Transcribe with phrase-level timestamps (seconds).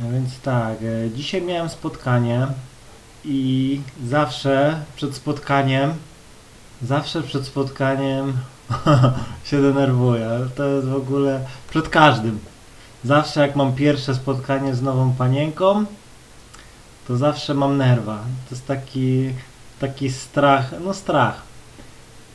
[0.00, 2.46] No więc tak, e, dzisiaj miałem spotkanie
[3.24, 5.94] i zawsze przed spotkaniem,
[6.82, 8.32] zawsze przed spotkaniem
[9.44, 10.30] się denerwuję.
[10.56, 11.40] To jest w ogóle
[11.70, 12.38] przed każdym.
[13.04, 15.84] Zawsze jak mam pierwsze spotkanie z nową panienką,
[17.08, 18.16] to zawsze mam nerwa.
[18.16, 19.30] To jest taki,
[19.78, 21.42] taki strach, no strach.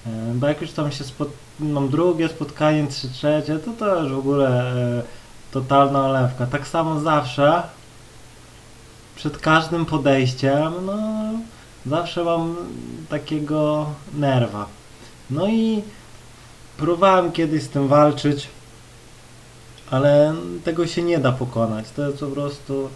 [0.08, 1.30] E, Bo jak już tam się spot...
[1.60, 5.25] mam drugie spotkanie, trzy trzecie, to to już w ogóle e,
[5.60, 6.46] totalna olewka.
[6.46, 7.64] Tak samo zawsze
[9.16, 10.98] przed każdym podejściem, no
[11.86, 12.56] zawsze mam
[13.10, 14.66] takiego nerwa.
[15.30, 15.82] No i
[16.78, 18.48] próbowałem kiedyś z tym walczyć,
[19.92, 20.34] ale
[20.64, 21.86] tego się nie da pokonać.
[21.96, 22.90] To jest po prostu,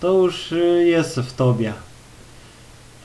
[0.00, 1.72] to już jest w tobie.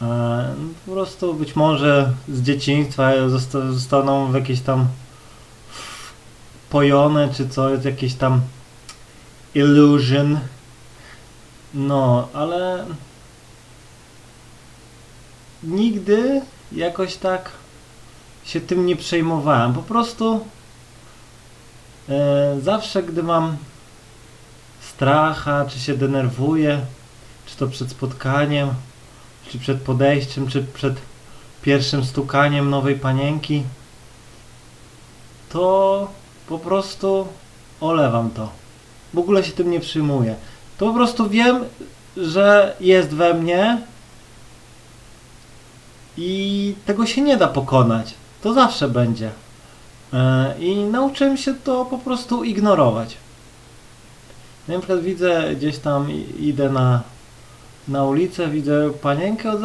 [0.01, 0.53] E,
[0.85, 4.87] Po prostu być może z dzieciństwa zosta- zostaną w jakieś tam
[6.69, 8.41] pojone czy coś, jakieś tam
[9.55, 10.39] illusion.
[11.73, 12.85] No, ale
[15.63, 17.51] nigdy jakoś tak
[18.43, 19.73] się tym nie przejmowałem.
[19.73, 20.45] Po prostu
[22.09, 23.57] e, zawsze gdy mam
[24.81, 26.81] stracha, czy się denerwuję,
[27.45, 28.69] czy to przed spotkaniem,
[29.49, 30.93] czy przed podejściem, czy przed
[31.61, 33.63] pierwszym stukaniem nowej panienki,
[35.49, 36.07] to
[36.47, 37.27] po prostu
[37.81, 38.49] olewam to.
[39.13, 40.35] W ogóle się tym nie przyjmuję.
[40.77, 41.63] To po prostu wiem,
[42.17, 43.81] że jest we mnie
[46.17, 48.13] i tego się nie da pokonać.
[48.41, 49.31] To zawsze będzie.
[50.13, 53.17] E, I nauczyłem się to po prostu ignorować.
[54.67, 56.07] Na przykład widzę gdzieś tam,
[56.39, 57.01] idę na,
[57.87, 59.63] na ulicę, widzę panienkę, od,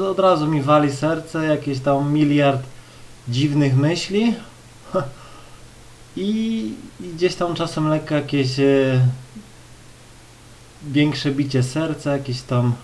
[0.00, 2.62] od razu mi wali serce, jakieś tam miliard
[3.28, 4.34] dziwnych myśli.
[6.16, 9.00] I, gdzieś tam czasem lekko jakieś e,
[10.82, 12.74] większe bicie serca, jakieś tam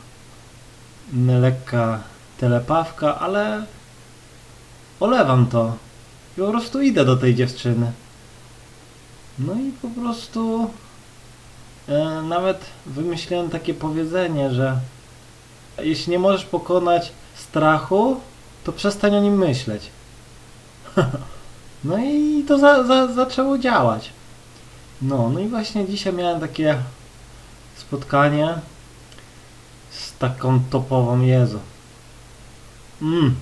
[1.41, 2.00] lekka
[2.39, 3.66] telepawka, ale
[5.00, 5.77] olewam to.
[6.39, 7.92] I po prostu idę do tej dziewczyny.
[9.39, 10.70] No i po prostu
[11.89, 14.80] e, nawet wymyśliłem takie powiedzenie, że
[15.78, 18.20] jeśli nie możesz pokonać strachu,
[18.64, 19.90] to przestań o nim myśleć.
[21.85, 24.11] no i to za, za, zaczęło działać.
[25.03, 26.79] No, no i właśnie dzisiaj miałem takie
[27.77, 28.55] spotkanie
[29.91, 31.59] z taką topową Jezu.
[33.03, 33.35] Mm.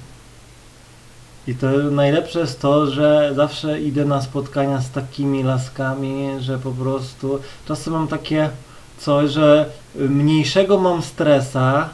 [1.47, 6.71] I to najlepsze jest to, że zawsze idę na spotkania z takimi laskami, że po
[6.73, 8.51] prostu czasem mam takie
[8.99, 11.89] coś, że mniejszego mam stresa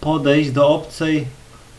[0.00, 1.26] podejść do obcej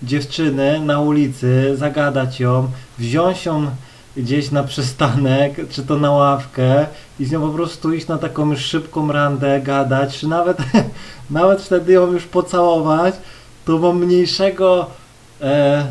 [0.03, 3.71] dziewczyny na ulicy, zagadać ją, wziąć ją
[4.17, 6.85] gdzieś na przystanek, czy to na ławkę
[7.19, 10.57] i z nią po prostu iść na taką już szybką randę, gadać, czy nawet,
[11.29, 13.15] nawet wtedy ją już pocałować,
[13.65, 14.89] to mam mniejszego
[15.41, 15.85] e,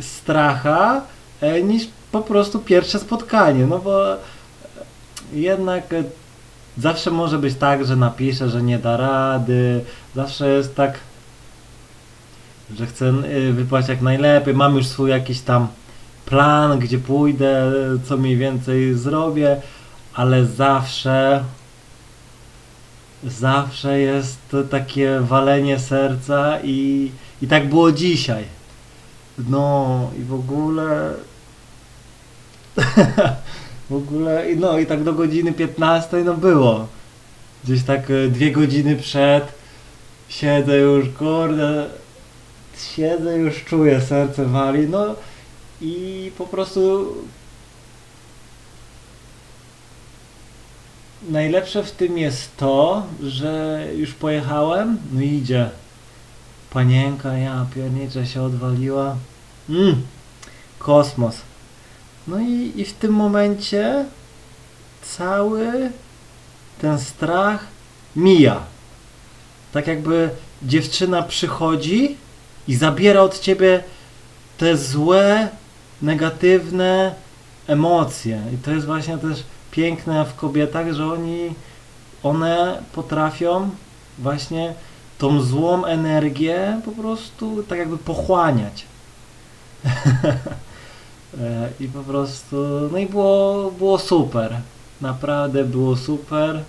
[0.00, 1.02] stracha
[1.40, 4.16] e, niż po prostu pierwsze spotkanie, no bo
[5.32, 5.94] jednak
[6.78, 10.98] zawsze może być tak, że napiszę, że nie da rady, zawsze jest tak,
[12.76, 15.68] że chcę e, wypaść jak najlepiej, mam już swój jakiś tam
[16.30, 17.72] plan, gdzie pójdę,
[18.04, 19.56] co mniej więcej zrobię,
[20.14, 21.44] ale zawsze
[23.24, 27.10] zawsze jest takie walenie serca i,
[27.42, 28.44] i tak było dzisiaj.
[29.48, 31.14] No i w ogóle
[33.90, 36.86] w ogóle no i tak do godziny 15 no było.
[37.64, 39.44] Gdzieś tak e, dwie godziny przed
[40.28, 41.86] siedzę już, kurde
[42.96, 45.14] siedzę już czuję serce wali, no
[45.80, 47.14] i po prostu
[51.28, 55.70] najlepsze w tym jest to, że już pojechałem, no idzie
[56.70, 59.16] panienka, ja pierniczę się odwaliła.
[59.68, 60.02] Mm,
[60.78, 61.36] kosmos.
[62.26, 64.04] No i, i w tym momencie
[65.02, 65.90] cały
[66.80, 67.66] ten strach
[68.16, 68.62] mija.
[69.72, 70.30] Tak jakby
[70.62, 72.16] dziewczyna przychodzi
[72.68, 73.84] i zabiera od ciebie
[74.58, 75.48] te złe,
[76.02, 77.14] negatywne
[77.66, 78.42] emocje.
[78.54, 81.54] I to jest właśnie też piękne w kobietach, że oni,
[82.22, 83.70] one potrafią
[84.18, 84.74] właśnie
[85.18, 88.84] tą złą energię po prostu tak jakby pochłaniać.
[91.40, 92.56] E, I po prostu,
[92.92, 94.60] no i było, było super.
[95.00, 96.62] Naprawdę było super.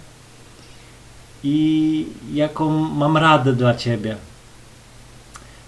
[1.44, 4.18] I jaką mam radę dla ciebie?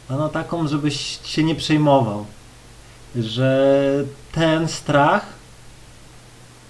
[0.09, 2.25] Ano taką, żebyś się nie przejmował.
[3.15, 5.25] Że ten strach,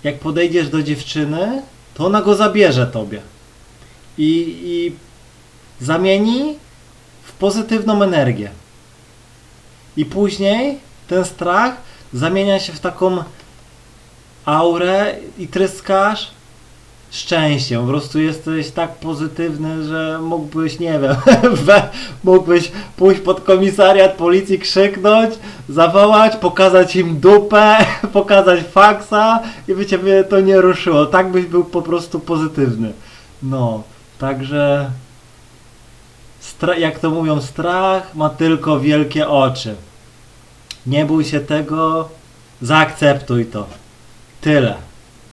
[0.04, 1.62] jak podejdziesz do dziewczyny,
[1.94, 3.22] to ona go zabierze tobie.
[4.18, 4.96] i, i
[5.86, 6.58] zamieni
[7.24, 8.50] w pozytywną energię.
[9.98, 11.78] I później ten strach
[12.14, 13.24] zamienia się w taką
[14.46, 16.32] aurę i tryskasz
[17.14, 17.82] szczęściem.
[17.82, 21.16] Po prostu jesteś tak pozytywny, że mógłbyś, nie wiem,
[22.24, 25.34] mógłbyś pójść pod komisariat policji, krzyknąć,
[25.70, 27.78] zawołać, pokazać im dupę,
[28.14, 31.06] pokazać faksa i by ciebie to nie ruszyło.
[31.06, 32.94] Tak byś był po prostu pozytywny.
[33.44, 33.84] No,
[34.20, 34.90] także
[36.42, 39.76] stra- jak to mówią, strach ma tylko wielkie oczy.
[40.88, 42.10] Nie bój się tego,
[42.62, 43.68] zaakceptuj to.
[44.42, 44.76] Tyle.